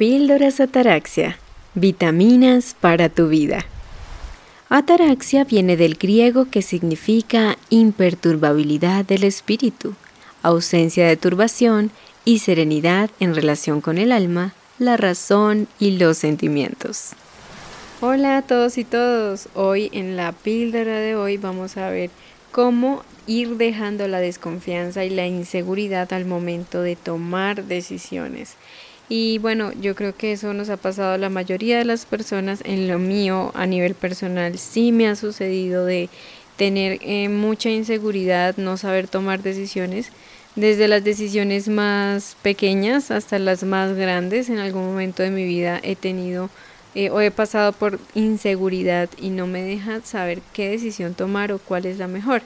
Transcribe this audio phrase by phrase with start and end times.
[0.00, 1.36] Píldoras Ataraxia.
[1.74, 3.66] Vitaminas para tu vida.
[4.70, 9.92] Ataraxia viene del griego que significa imperturbabilidad del espíritu,
[10.42, 11.90] ausencia de turbación
[12.24, 17.10] y serenidad en relación con el alma, la razón y los sentimientos.
[18.00, 19.50] Hola a todos y todos.
[19.54, 22.08] Hoy en la píldora de hoy vamos a ver
[22.52, 28.56] cómo ir dejando la desconfianza y la inseguridad al momento de tomar decisiones.
[29.12, 32.62] Y bueno, yo creo que eso nos ha pasado a la mayoría de las personas.
[32.64, 36.08] En lo mío, a nivel personal, sí me ha sucedido de
[36.56, 40.12] tener eh, mucha inseguridad, no saber tomar decisiones,
[40.54, 44.48] desde las decisiones más pequeñas hasta las más grandes.
[44.48, 46.48] En algún momento de mi vida he tenido
[46.94, 51.58] eh, o he pasado por inseguridad y no me deja saber qué decisión tomar o
[51.58, 52.42] cuál es la mejor.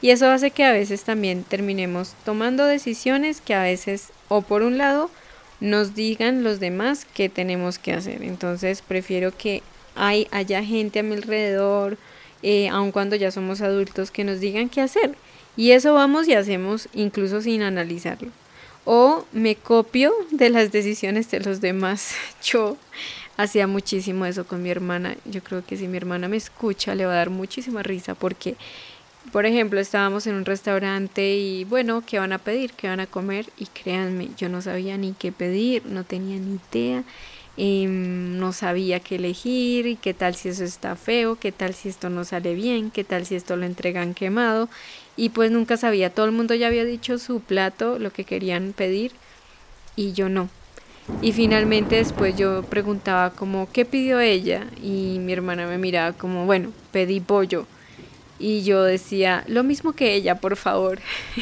[0.00, 4.62] Y eso hace que a veces también terminemos tomando decisiones que a veces o por
[4.62, 5.10] un lado
[5.64, 8.22] nos digan los demás qué tenemos que hacer.
[8.22, 9.62] Entonces prefiero que
[9.94, 11.96] hay, haya gente a mi alrededor,
[12.42, 15.16] eh, aun cuando ya somos adultos, que nos digan qué hacer.
[15.56, 18.30] Y eso vamos y hacemos incluso sin analizarlo.
[18.84, 22.14] O me copio de las decisiones de los demás.
[22.44, 22.76] Yo
[23.38, 25.16] hacía muchísimo eso con mi hermana.
[25.24, 28.56] Yo creo que si mi hermana me escucha le va a dar muchísima risa porque,
[29.32, 32.72] por ejemplo, estábamos en un restaurante y bueno, ¿qué van a pedir?
[32.72, 33.46] ¿Qué van a comer?
[33.58, 37.04] Y créanme, yo no sabía ni qué pedir, no tenía ni idea.
[37.56, 41.88] Em, no sabía qué elegir y qué tal si eso está feo, qué tal si
[41.88, 44.68] esto no sale bien, qué tal si esto lo entregan quemado
[45.16, 48.72] y pues nunca sabía, todo el mundo ya había dicho su plato, lo que querían
[48.72, 49.12] pedir
[49.94, 50.48] y yo no.
[51.22, 54.66] Y finalmente después yo preguntaba como, ¿qué pidió ella?
[54.82, 57.66] Y mi hermana me miraba como, bueno, pedí pollo.
[58.44, 60.98] Y yo decía, lo mismo que ella, por favor.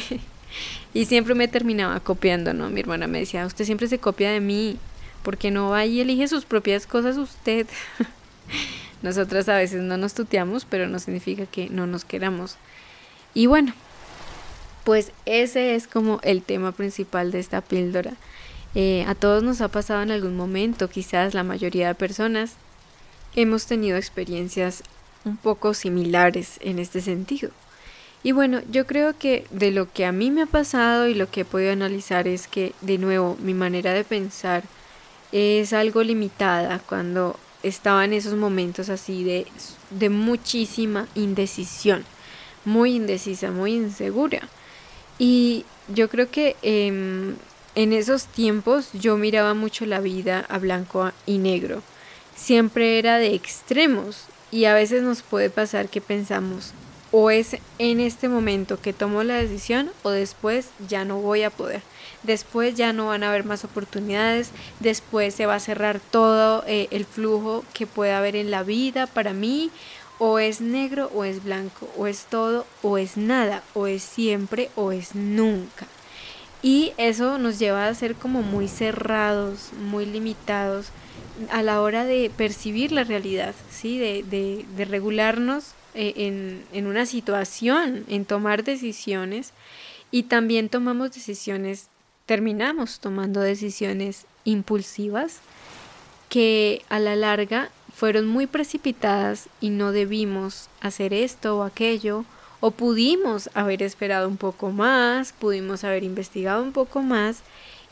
[0.93, 2.69] y siempre me terminaba copiando, ¿no?
[2.69, 4.77] Mi hermana me decía, usted siempre se copia de mí,
[5.21, 7.67] porque no va y elige sus propias cosas usted?
[9.01, 12.55] Nosotras a veces no nos tuteamos, pero no significa que no nos queramos.
[13.33, 13.73] Y bueno,
[14.85, 18.13] pues ese es como el tema principal de esta píldora
[18.75, 22.53] eh, a todos nos ha pasado en algún momento, quizás la mayoría de personas
[23.35, 24.83] hemos tenido experiencias
[25.25, 27.51] un poco similares en este sentido.
[28.23, 31.29] Y bueno, yo creo que de lo que a mí me ha pasado y lo
[31.29, 34.63] que he podido analizar es que, de nuevo, mi manera de pensar
[35.33, 39.47] es algo limitada cuando estaba en esos momentos así de,
[39.89, 42.05] de muchísima indecisión,
[42.63, 44.47] muy indecisa, muy insegura.
[45.19, 47.35] Y yo creo que em,
[47.75, 51.81] en esos tiempos yo miraba mucho la vida a blanco y negro.
[52.35, 56.73] Siempre era de extremos y a veces nos puede pasar que pensamos
[57.11, 61.49] o es en este momento que tomo la decisión o después ya no voy a
[61.49, 61.81] poder.
[62.21, 66.87] Después ya no van a haber más oportunidades, después se va a cerrar todo eh,
[66.91, 69.71] el flujo que pueda haber en la vida para mí.
[70.19, 74.69] O es negro o es blanco, o es todo o es nada, o es siempre
[74.75, 75.87] o es nunca.
[76.61, 80.91] Y eso nos lleva a ser como muy cerrados, muy limitados
[81.49, 83.97] a la hora de percibir la realidad, ¿sí?
[83.97, 84.23] de,
[84.75, 89.53] de, regularnos eh, en, en una situación, en tomar decisiones.
[90.11, 91.87] Y también tomamos decisiones,
[92.25, 95.39] terminamos tomando decisiones impulsivas
[96.29, 102.25] que a la larga fueron muy precipitadas y no debimos hacer esto o aquello
[102.59, 107.43] o pudimos haber esperado un poco más, pudimos haber investigado un poco más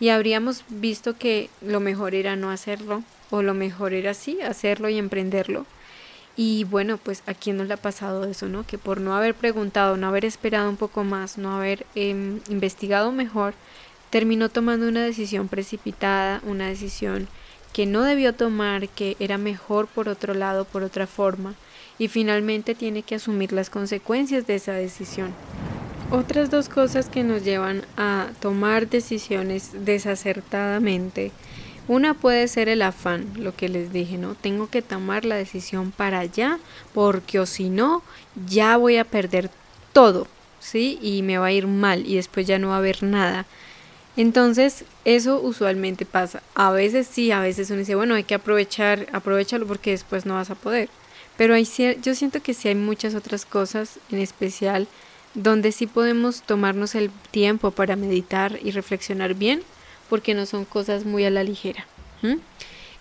[0.01, 4.89] y habríamos visto que lo mejor era no hacerlo o lo mejor era sí hacerlo
[4.89, 5.65] y emprenderlo.
[6.35, 8.65] Y bueno, pues a quién nos le ha pasado eso, ¿no?
[8.65, 13.11] Que por no haber preguntado, no haber esperado un poco más, no haber em, investigado
[13.11, 13.53] mejor,
[14.09, 17.27] terminó tomando una decisión precipitada, una decisión
[17.71, 21.53] que no debió tomar, que era mejor por otro lado, por otra forma
[21.99, 25.31] y finalmente tiene que asumir las consecuencias de esa decisión.
[26.11, 31.31] Otras dos cosas que nos llevan a tomar decisiones desacertadamente.
[31.87, 34.35] Una puede ser el afán, lo que les dije, ¿no?
[34.35, 36.59] Tengo que tomar la decisión para allá
[36.93, 38.03] porque o si no,
[38.45, 39.49] ya voy a perder
[39.93, 40.27] todo,
[40.59, 40.99] ¿sí?
[41.01, 43.45] Y me va a ir mal y después ya no va a haber nada.
[44.17, 46.43] Entonces, eso usualmente pasa.
[46.55, 50.33] A veces sí, a veces uno dice, bueno, hay que aprovechar, aprovecharlo porque después no
[50.33, 50.89] vas a poder.
[51.37, 51.65] Pero hay,
[52.01, 54.89] yo siento que sí hay muchas otras cosas, en especial
[55.33, 59.63] donde sí podemos tomarnos el tiempo para meditar y reflexionar bien,
[60.09, 61.85] porque no son cosas muy a la ligera.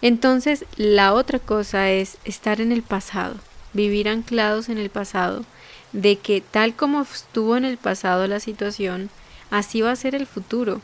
[0.03, 3.37] Entonces, la otra cosa es estar en el pasado,
[3.73, 5.45] vivir anclados en el pasado,
[5.93, 9.11] de que tal como estuvo en el pasado la situación,
[9.51, 10.81] así va a ser el futuro.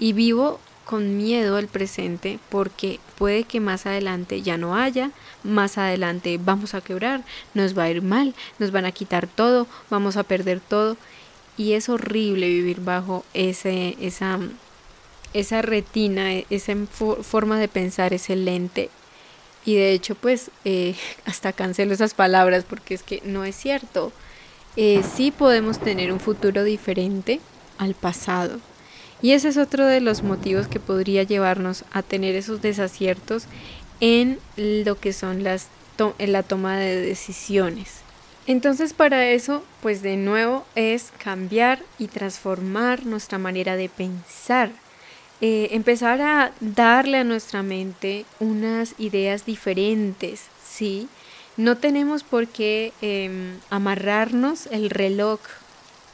[0.00, 5.10] Y vivo con miedo el presente porque puede que más adelante ya no haya,
[5.44, 9.66] más adelante vamos a quebrar, nos va a ir mal, nos van a quitar todo,
[9.90, 10.96] vamos a perder todo.
[11.58, 14.38] Y es horrible vivir bajo ese, esa,
[15.34, 18.88] esa retina, esa forma de pensar, ese lente.
[19.66, 20.94] Y de hecho, pues, eh,
[21.26, 24.10] hasta cancelo esas palabras porque es que no es cierto.
[24.76, 27.40] Eh, sí podemos tener un futuro diferente
[27.76, 28.58] al pasado.
[29.20, 33.46] Y ese es otro de los motivos que podría llevarnos a tener esos desaciertos
[34.00, 35.68] en lo que son las
[36.18, 38.02] en la toma de decisiones.
[38.46, 44.70] Entonces para eso, pues de nuevo es cambiar y transformar nuestra manera de pensar.
[45.40, 51.08] Eh, empezar a darle a nuestra mente unas ideas diferentes, ¿sí?
[51.56, 55.40] No tenemos por qué em, amarrarnos el reloj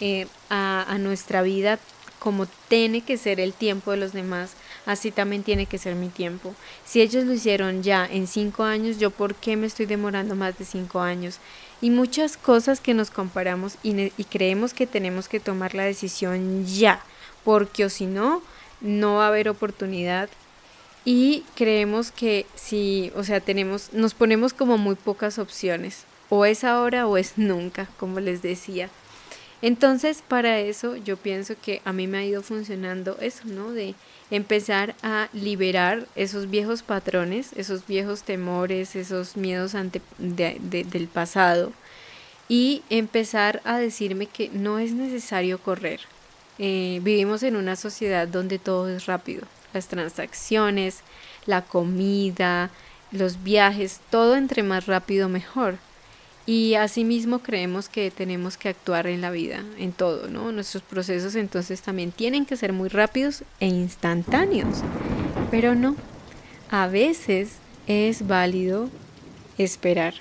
[0.00, 1.78] eh, a, a nuestra vida
[2.24, 4.54] como tiene que ser el tiempo de los demás,
[4.86, 6.54] así también tiene que ser mi tiempo.
[6.86, 10.56] Si ellos lo hicieron ya en cinco años, yo por qué me estoy demorando más
[10.56, 11.38] de cinco años.
[11.82, 17.04] Y muchas cosas que nos comparamos y, creemos que tenemos que tomar la decisión ya,
[17.44, 18.40] porque o si no,
[18.80, 20.30] no va a haber oportunidad.
[21.04, 26.04] Y creemos que si, o sea, tenemos, nos ponemos como muy pocas opciones.
[26.30, 28.88] O es ahora o es nunca, como les decía.
[29.64, 33.70] Entonces, para eso yo pienso que a mí me ha ido funcionando eso, ¿no?
[33.70, 33.94] De
[34.30, 41.72] empezar a liberar esos viejos patrones, esos viejos temores, esos miedos ante, del pasado
[42.46, 46.00] y empezar a decirme que no es necesario correr.
[46.58, 50.98] Eh, vivimos en una sociedad donde todo es rápido, las transacciones,
[51.46, 52.68] la comida,
[53.12, 55.78] los viajes, todo entre más rápido mejor.
[56.46, 60.52] Y asimismo creemos que tenemos que actuar en la vida, en todo, ¿no?
[60.52, 64.82] Nuestros procesos entonces también tienen que ser muy rápidos e instantáneos.
[65.50, 65.96] Pero no,
[66.70, 67.52] a veces
[67.86, 68.90] es válido
[69.56, 70.14] esperar.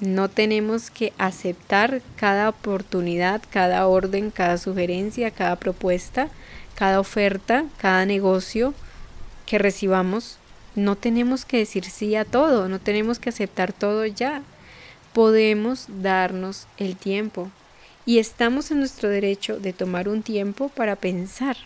[0.00, 6.28] No tenemos que aceptar cada oportunidad, cada orden, cada sugerencia, cada propuesta,
[6.74, 8.74] cada oferta, cada negocio
[9.46, 10.36] que recibamos.
[10.74, 14.42] No tenemos que decir sí a todo, no tenemos que aceptar todo ya
[15.14, 17.50] podemos darnos el tiempo
[18.04, 21.56] y estamos en nuestro derecho de tomar un tiempo para pensar,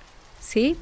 [0.41, 0.77] ¿sí?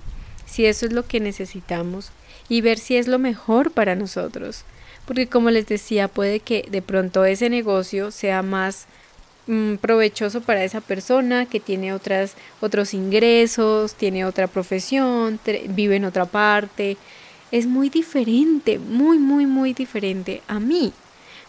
[0.45, 2.11] Si eso es lo que necesitamos
[2.49, 4.65] y ver si es lo mejor para nosotros.
[5.07, 8.87] Porque como les decía, puede que de pronto ese negocio sea más
[9.47, 16.05] mm, provechoso para esa persona que tiene otras, otros ingresos, tiene otra profesión, vive en
[16.05, 16.97] otra parte.
[17.51, 20.93] Es muy diferente, muy, muy, muy diferente a mí.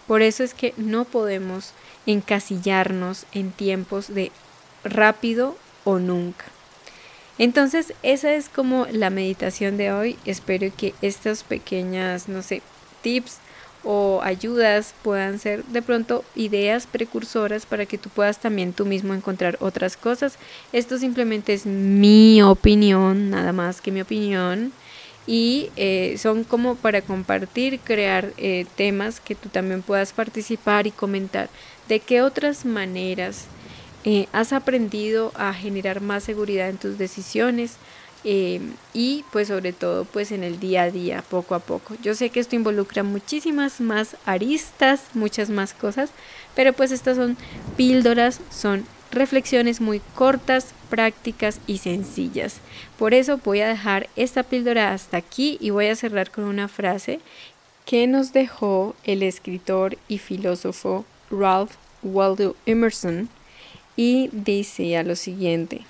[0.08, 1.74] Por eso es que no podemos
[2.06, 4.32] encasillarnos en tiempos de
[4.84, 6.46] rápido o nunca.
[7.38, 10.18] Entonces, esa es como la meditación de hoy.
[10.26, 12.62] Espero que estas pequeñas, no sé,
[13.02, 13.38] tips
[13.84, 19.14] o ayudas puedan ser de pronto ideas precursoras para que tú puedas también tú mismo
[19.14, 20.38] encontrar otras cosas.
[20.74, 24.74] Esto simplemente es mi opinión, nada más que mi opinión
[25.28, 30.92] y eh, son como para compartir, crear eh, temas que tú también puedas participar y
[30.92, 31.50] comentar.
[31.90, 33.46] De qué otras maneras
[34.06, 37.76] eh, has aprendido a generar más seguridad en tus decisiones
[38.94, 42.30] y pues sobre todo pues en el día a día poco a poco yo sé
[42.30, 46.10] que esto involucra muchísimas más aristas muchas más cosas
[46.54, 47.38] pero pues estas son
[47.78, 48.86] píldoras son
[49.18, 52.60] reflexiones muy cortas, prácticas y sencillas.
[52.98, 56.68] Por eso voy a dejar esta píldora hasta aquí y voy a cerrar con una
[56.68, 57.20] frase
[57.86, 61.72] que nos dejó el escritor y filósofo Ralph
[62.04, 63.30] Waldo Emerson
[63.96, 65.82] y dice a lo siguiente.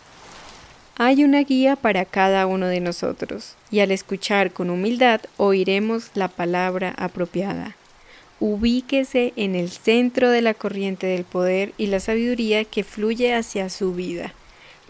[0.97, 6.27] Hay una guía para cada uno de nosotros y al escuchar con humildad oiremos la
[6.27, 7.75] palabra apropiada
[8.39, 13.69] ubíquese en el centro de la corriente del poder y la sabiduría que fluye hacia
[13.69, 14.33] su vida.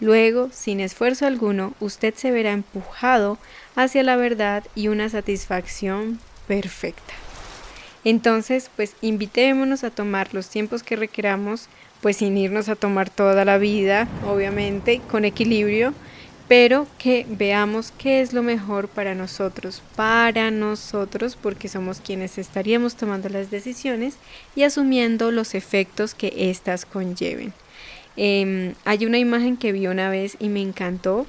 [0.00, 3.38] Luego, sin esfuerzo alguno, usted se verá empujado
[3.74, 7.14] hacia la verdad y una satisfacción perfecta.
[8.04, 11.68] Entonces, pues invitémonos a tomar los tiempos que requeramos,
[12.00, 15.94] pues sin irnos a tomar toda la vida, obviamente, con equilibrio,
[16.48, 22.96] pero que veamos qué es lo mejor para nosotros, para nosotros, porque somos quienes estaríamos
[22.96, 24.16] tomando las decisiones
[24.56, 27.52] y asumiendo los efectos que éstas conlleven.
[28.16, 31.26] Em, hay una imagen que vi una vez y me encantó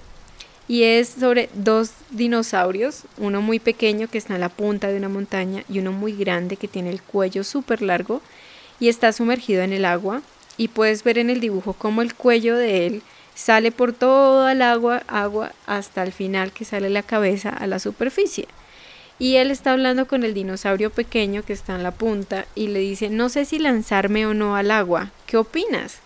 [0.70, 5.10] y es sobre dos dinosaurios, uno muy pequeño que está en la punta de una
[5.10, 8.22] montaña y uno muy grande que tiene el cuello súper largo
[8.80, 10.22] y está sumergido en el agua
[10.58, 13.02] y puedes ver en el dibujo cómo el cuello de él
[13.40, 17.80] sale por toda el agua, agua hasta el final que sale la cabeza a la
[17.80, 18.50] superficie.
[19.18, 22.80] Y él está hablando con el dinosaurio pequeño que está en la punta y le
[22.80, 26.00] dice, no sé si lanzarme o no al agua, ¿qué opinas?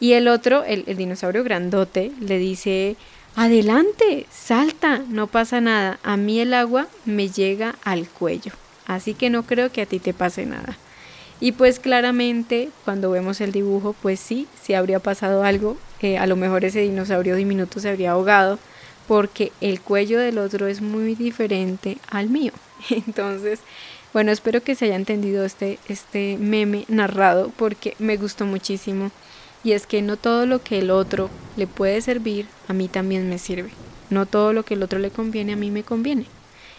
[0.00, 2.96] Y el otro, el, dinosaurio grandote, le dice,
[3.36, 8.52] adelante, salta, no pasa nada, a mí el agua me llega al cuello,
[8.86, 10.78] así que no creo que a ti te pase nada.
[11.42, 15.76] Y pues claramente cuando vemos el dibujo, pues sí, sí habría pasado algo.
[16.00, 18.60] Eh, a lo mejor ese dinosaurio diminuto se habría ahogado
[19.08, 22.52] porque el cuello del otro es muy diferente al mío.
[22.90, 23.58] Entonces,
[24.12, 29.10] bueno, espero que se haya entendido este, este meme narrado porque me gustó muchísimo.
[29.64, 33.28] Y es que no todo lo que el otro le puede servir, a mí también
[33.28, 33.70] me sirve.
[34.10, 36.26] No todo lo que el otro le conviene, a mí me conviene.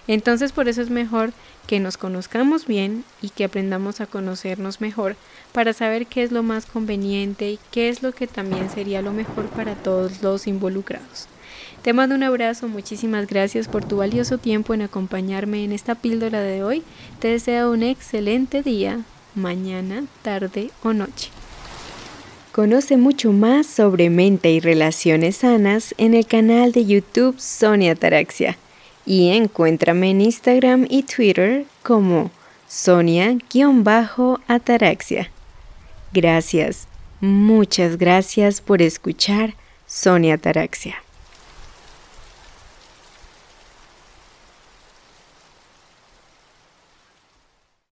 [0.07, 1.33] Entonces por eso es mejor
[1.67, 5.15] que nos conozcamos bien y que aprendamos a conocernos mejor
[5.51, 9.13] para saber qué es lo más conveniente y qué es lo que también sería lo
[9.13, 11.27] mejor para todos los involucrados.
[11.81, 16.41] Te mando un abrazo, muchísimas gracias por tu valioso tiempo en acompañarme en esta píldora
[16.41, 16.83] de hoy.
[17.19, 19.01] Te deseo un excelente día,
[19.35, 21.29] mañana, tarde o noche.
[22.53, 28.57] Conoce mucho más sobre mente y relaciones sanas en el canal de YouTube Sonia Taraxia
[29.05, 32.31] y encuéntrame en Instagram y Twitter como
[32.67, 35.29] Sonia-Ataraxia.
[36.11, 36.87] Gracias,
[37.21, 39.53] muchas gracias por escuchar
[39.85, 41.02] Sonia Ataraxia.